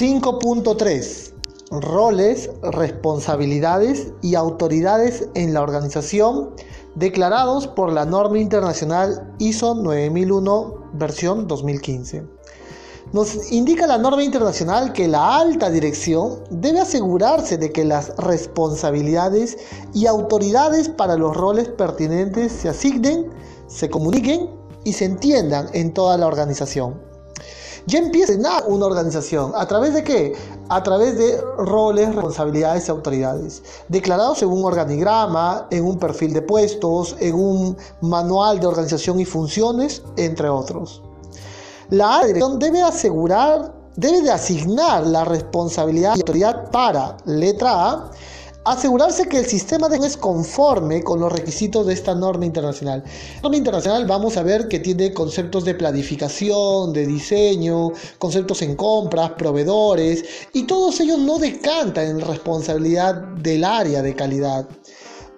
5.3 0.00 1.34
Roles, 1.72 2.48
responsabilidades 2.62 4.14
y 4.22 4.34
autoridades 4.34 5.28
en 5.34 5.52
la 5.52 5.60
organización 5.60 6.54
declarados 6.94 7.66
por 7.66 7.92
la 7.92 8.06
norma 8.06 8.38
internacional 8.38 9.30
ISO 9.38 9.74
9001 9.74 10.84
versión 10.94 11.46
2015. 11.46 12.24
Nos 13.12 13.52
indica 13.52 13.86
la 13.86 13.98
norma 13.98 14.24
internacional 14.24 14.94
que 14.94 15.06
la 15.06 15.36
alta 15.36 15.68
dirección 15.68 16.44
debe 16.48 16.80
asegurarse 16.80 17.58
de 17.58 17.70
que 17.70 17.84
las 17.84 18.16
responsabilidades 18.16 19.58
y 19.92 20.06
autoridades 20.06 20.88
para 20.88 21.16
los 21.16 21.36
roles 21.36 21.68
pertinentes 21.68 22.52
se 22.52 22.70
asignen, 22.70 23.28
se 23.66 23.90
comuniquen 23.90 24.48
y 24.82 24.94
se 24.94 25.04
entiendan 25.04 25.68
en 25.74 25.92
toda 25.92 26.16
la 26.16 26.26
organización. 26.26 27.09
Ya 27.86 27.98
empieza 27.98 28.32
una 28.66 28.86
organización. 28.86 29.52
¿A 29.54 29.66
través 29.66 29.94
de 29.94 30.04
qué? 30.04 30.34
A 30.68 30.82
través 30.82 31.16
de 31.18 31.40
roles, 31.58 32.14
responsabilidades 32.14 32.88
y 32.88 32.90
autoridades. 32.90 33.62
Declarados 33.88 34.42
en 34.42 34.50
un 34.50 34.64
organigrama, 34.64 35.66
en 35.70 35.84
un 35.84 35.98
perfil 35.98 36.32
de 36.32 36.42
puestos, 36.42 37.16
en 37.20 37.34
un 37.34 37.76
manual 38.00 38.60
de 38.60 38.66
organización 38.66 39.20
y 39.20 39.24
funciones, 39.24 40.02
entre 40.16 40.48
otros. 40.48 41.02
La 41.90 42.24
dirección 42.24 42.58
debe 42.58 42.82
asegurar, 42.82 43.74
debe 43.96 44.22
de 44.22 44.30
asignar 44.30 45.06
la 45.06 45.24
responsabilidad 45.24 46.14
y 46.16 46.20
autoridad 46.20 46.70
para, 46.70 47.16
letra 47.24 47.90
A, 47.90 48.10
asegurarse 48.64 49.26
que 49.28 49.38
el 49.38 49.46
sistema 49.46 49.88
de 49.88 50.00
es 50.00 50.16
conforme 50.16 51.02
con 51.02 51.20
los 51.20 51.32
requisitos 51.32 51.86
de 51.86 51.94
esta 51.94 52.14
norma 52.14 52.46
internacional. 52.46 53.02
La 53.36 53.42
norma 53.42 53.56
internacional 53.56 54.06
vamos 54.06 54.36
a 54.36 54.42
ver 54.42 54.68
que 54.68 54.78
tiene 54.78 55.12
conceptos 55.12 55.64
de 55.64 55.74
planificación, 55.74 56.92
de 56.92 57.06
diseño, 57.06 57.92
conceptos 58.18 58.62
en 58.62 58.76
compras, 58.76 59.32
proveedores, 59.36 60.24
y 60.52 60.64
todos 60.64 61.00
ellos 61.00 61.18
no 61.18 61.38
decantan 61.38 62.06
en 62.06 62.20
responsabilidad 62.20 63.14
del 63.14 63.64
área 63.64 64.02
de 64.02 64.14
calidad. 64.14 64.66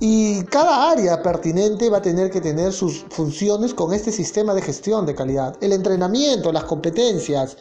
Y 0.00 0.44
cada 0.44 0.92
área 0.92 1.20
pertinente 1.22 1.90
va 1.90 1.98
a 1.98 2.02
tener 2.02 2.30
que 2.30 2.40
tener 2.40 2.72
sus 2.72 3.04
funciones 3.10 3.74
con 3.74 3.92
este 3.92 4.12
sistema 4.12 4.54
de 4.54 4.62
gestión 4.62 5.06
de 5.06 5.16
calidad. 5.16 5.56
El 5.60 5.72
entrenamiento, 5.72 6.52
las 6.52 6.64
competencias, 6.64 7.56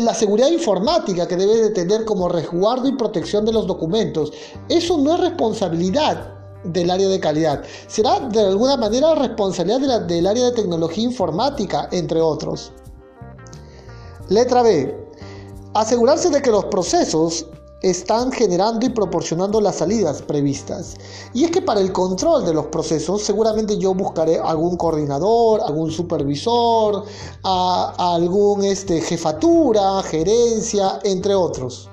la 0.00 0.14
seguridad 0.14 0.48
informática 0.48 1.26
que 1.26 1.36
debe 1.36 1.56
de 1.56 1.70
tener 1.70 2.04
como 2.04 2.28
resguardo 2.28 2.88
y 2.88 2.92
protección 2.92 3.44
de 3.44 3.52
los 3.52 3.66
documentos. 3.66 4.32
Eso 4.68 4.98
no 4.98 5.14
es 5.14 5.20
responsabilidad 5.20 6.34
del 6.64 6.90
área 6.90 7.08
de 7.08 7.20
calidad. 7.20 7.64
Será 7.86 8.20
de 8.20 8.40
alguna 8.40 8.76
manera 8.76 9.14
responsabilidad 9.14 10.02
del 10.02 10.26
área 10.26 10.44
de 10.44 10.52
tecnología 10.52 11.04
informática, 11.04 11.88
entre 11.92 12.20
otros. 12.20 12.72
Letra 14.28 14.62
B. 14.62 15.06
Asegurarse 15.74 16.30
de 16.30 16.42
que 16.42 16.50
los 16.50 16.64
procesos 16.66 17.46
están 17.90 18.32
generando 18.32 18.84
y 18.84 18.90
proporcionando 18.90 19.60
las 19.60 19.76
salidas 19.76 20.22
previstas. 20.22 20.96
Y 21.32 21.44
es 21.44 21.50
que 21.50 21.62
para 21.62 21.80
el 21.80 21.92
control 21.92 22.44
de 22.44 22.52
los 22.52 22.66
procesos 22.66 23.22
seguramente 23.22 23.78
yo 23.78 23.94
buscaré 23.94 24.38
algún 24.38 24.76
coordinador, 24.76 25.60
algún 25.60 25.90
supervisor, 25.90 27.04
algún 27.42 28.64
este, 28.64 29.00
jefatura, 29.00 30.02
gerencia, 30.02 30.98
entre 31.04 31.34
otros. 31.34 31.88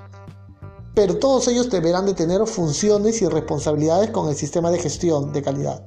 Pero 0.94 1.18
todos 1.18 1.48
ellos 1.48 1.70
deberán 1.70 2.06
de 2.06 2.14
tener 2.14 2.44
funciones 2.46 3.22
y 3.22 3.26
responsabilidades 3.26 4.10
con 4.10 4.28
el 4.28 4.36
sistema 4.36 4.70
de 4.70 4.78
gestión 4.78 5.32
de 5.32 5.42
calidad. 5.42 5.84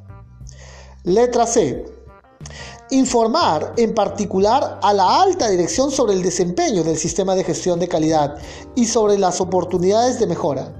Letra 1.03 1.45
C 1.45 1.85
informar 2.91 3.73
en 3.77 3.93
particular 3.93 4.79
a 4.81 4.93
la 4.93 5.21
alta 5.21 5.49
dirección 5.49 5.91
sobre 5.91 6.13
el 6.13 6.23
desempeño 6.23 6.83
del 6.83 6.97
sistema 6.97 7.35
de 7.35 7.43
gestión 7.43 7.79
de 7.79 7.87
calidad 7.87 8.37
y 8.75 8.85
sobre 8.85 9.17
las 9.17 9.41
oportunidades 9.41 10.19
de 10.19 10.27
mejora. 10.27 10.71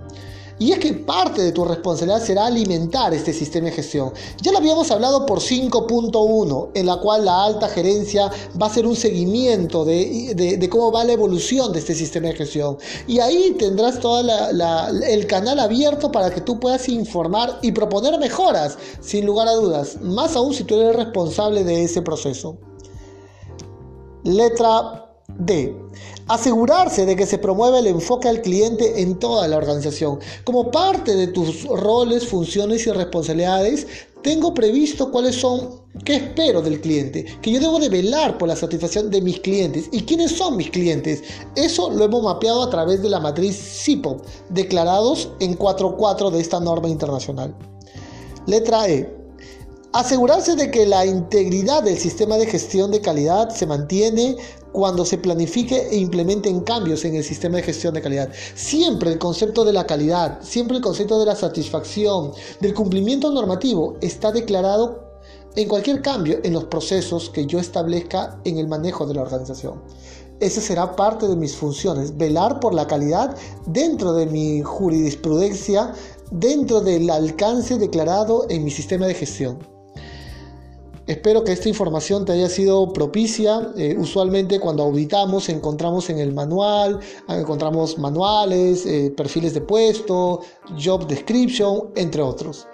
Y 0.59 0.72
es 0.72 0.79
que 0.79 0.94
parte 0.94 1.44
de 1.44 1.51
tu 1.51 1.63
responsabilidad 1.66 2.22
será 2.22 2.47
alimentar 2.47 3.13
este 3.13 3.31
sistema 3.31 3.68
de 3.68 3.73
gestión. 3.73 4.12
Ya 4.41 4.51
lo 4.51 4.57
habíamos 4.57 4.90
hablado 4.90 5.25
por 5.25 5.40
5.1, 5.40 6.72
en 6.73 6.85
la 6.85 6.97
cual 6.97 7.25
la 7.25 7.44
alta 7.44 7.69
gerencia 7.69 8.31
va 8.59 8.66
a 8.66 8.69
hacer 8.69 8.88
un 8.88 8.95
seguimiento 8.95 9.85
de, 9.85 10.68
cómo 10.72 10.91
va 10.91 11.03
la 11.03 11.13
evolución 11.13 11.72
de 11.73 11.79
este 11.79 11.94
sistema 11.94 12.29
de 12.29 12.35
gestión. 12.35 12.78
Y 13.06 13.19
ahí 13.19 13.56
tendrás 13.59 14.00
todo 14.00 14.22
el 14.22 15.28
canal 15.28 15.59
abierto 15.59 16.12
para 16.12 16.31
que 16.31 16.41
tú 16.41 16.59
puedas 16.59 16.89
informar 16.89 17.59
y 17.62 17.72
proponer 17.72 18.18
mejoras, 18.19 18.78
sin 19.00 19.25
lugar 19.25 19.47
a 19.47 19.53
dudas. 19.53 20.01
Más 20.01 20.35
aún 20.35 20.53
si 20.56 20.63
tú 20.63 20.75
eres 20.79 20.95
responsable 20.95 21.63
de 21.63 21.84
ese 21.84 22.01
proceso. 22.01 22.57
Letra 24.24 25.06
D. 25.40 25.75
Asegurarse 26.28 27.06
de 27.06 27.16
que 27.16 27.25
se 27.25 27.38
promueve 27.38 27.80
el 27.80 27.88
enfoque 27.88 28.28
al 28.28 28.42
cliente 28.42 29.02
en 29.02 29.18
toda 29.18 29.48
la 29.48 29.58
organización. 29.58 30.20
Como 30.44 30.72
parte 30.72 31.16
de 31.16 31.28
tus 31.28 31.66
roles, 31.66 32.28
funciones 32.28 32.86
y 32.86 32.92
responsabilidades, 32.92 33.88
tengo 34.24 34.53
previsto 34.53 35.12
cuáles 35.12 35.36
son, 35.36 35.81
qué 36.03 36.16
espero 36.16 36.62
del 36.62 36.81
cliente, 36.81 37.25
que 37.42 37.52
yo 37.52 37.59
debo 37.59 37.80
de 37.80 37.88
velar 37.88 38.38
por 38.38 38.50
la 38.50 38.56
satisfacción 38.56 39.09
de 39.09 39.22
mis 39.22 39.40
clientes. 39.40 39.88
¿Y 39.92 40.02
quiénes 40.02 40.31
son 40.31 40.58
mis 40.58 40.70
clientes? 40.70 41.24
Eso 41.56 41.92
lo 41.92 42.04
hemos 42.04 42.24
mapeado 42.24 42.64
a 42.64 42.69
través 42.69 43.02
de 43.02 43.09
la 43.09 43.19
matriz 43.19 43.56
CIPO, 43.56 44.18
declarados 44.50 45.30
en 45.40 45.58
4.4 45.58 46.31
de 46.31 46.42
esta 46.42 46.59
norma 46.59 46.90
internacional. 46.90 47.56
Letra 48.48 48.90
E. 48.90 49.16
Asegurarse 49.97 50.56
de 50.56 50.69
que 50.69 50.85
la 50.85 51.08
integridad 51.08 51.81
del 51.81 51.97
sistema 51.97 52.38
de 52.38 52.46
gestión 52.46 52.91
de 52.91 53.02
calidad 53.02 53.50
se 53.50 53.66
mantiene 53.66 54.38
cuando 54.72 55.03
se 55.03 55.18
planifique 55.18 55.88
e 55.90 55.97
implementen 55.97 56.59
cambios 56.59 57.03
en 57.03 57.16
el 57.16 57.24
sistema 57.24 57.58
de 57.58 57.63
gestión 57.63 57.96
de 57.96 58.03
calidad. 58.03 58.30
Siempre 58.53 59.12
el 59.12 59.18
concepto 59.18 59.66
de 59.66 59.74
la 59.74 59.88
calidad, 59.88 60.38
siempre 60.44 60.78
el 60.78 60.84
concepto 60.84 61.18
de 61.18 61.25
la 61.25 61.36
satisfacción, 61.36 62.31
del 62.59 62.75
cumplimiento 62.75 63.31
normativo 63.31 63.97
está 64.00 64.31
declarado 64.31 65.03
en 65.56 65.68
cualquier 65.68 66.03
cambio 66.03 66.41
en 66.44 66.53
los 66.53 66.66
procesos 66.66 67.31
que 67.31 67.47
yo 67.47 67.57
establezca 67.57 68.40
en 68.44 68.59
el 68.59 68.68
manejo 68.68 69.07
de 69.07 69.16
la 69.16 69.24
organización. 69.24 69.81
Esa 70.40 70.62
será 70.62 70.96
parte 70.96 71.28
de 71.28 71.36
mis 71.36 71.56
funciones, 71.56 72.16
velar 72.16 72.59
por 72.59 72.75
la 72.75 72.86
calidad 72.86 73.36
dentro 73.66 74.13
de 74.13 74.28
mi 74.28 74.62
jurisprudencia, 74.62 75.91
dentro 76.30 76.81
del 76.81 77.09
alcance 77.09 77.80
declarado 77.80 78.46
en 78.52 78.63
mi 78.63 78.69
sistema 78.69 79.07
de 79.07 79.16
gestión. 79.16 79.76
Espero 81.07 81.45
que 81.45 81.53
esta 81.53 81.69
información 81.69 82.25
te 82.25 82.34
haya 82.34 82.50
sido 82.50 82.91
propicia. 82.91 83.72
Eh, 83.78 83.95
usualmente 83.97 84.59
cuando 84.59 84.84
auditamos 84.84 85.47
encontramos 85.47 86.09
en 86.09 86.19
el 86.19 86.34
manual, 86.34 87.00
ah, 87.28 87.38
encontramos 87.38 87.97
manuales, 87.97 88.85
eh, 88.85 89.13
perfiles 89.16 89.53
de 89.53 89.62
puesto, 89.62 90.41
job 90.78 91.07
description, 91.07 91.91
entre 91.95 92.22
otros. 92.22 92.68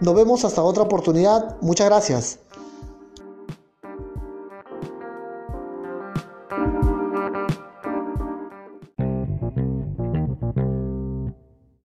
Nos 0.00 0.14
vemos 0.16 0.44
hasta 0.44 0.60
otra 0.60 0.82
oportunidad. 0.82 1.56
Muchas 1.60 1.86
gracias. 1.86 2.40